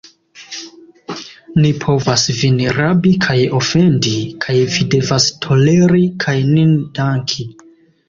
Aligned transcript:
Ni 1.65 1.71
povas 1.83 2.23
vin 2.39 2.57
rabi 2.79 3.13
kaj 3.27 3.37
ofendi, 3.61 4.17
kaj 4.47 4.59
vi 4.75 4.89
devas 4.97 5.31
toleri 5.47 6.05
kaj 6.27 6.39
nin 6.53 6.77
danki. 7.01 7.53